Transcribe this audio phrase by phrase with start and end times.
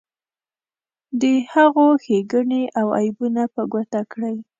[1.21, 4.35] د هغو ښیګڼې او عیبونه په ګوته کړئ.